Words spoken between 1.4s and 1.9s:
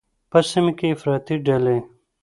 ډلې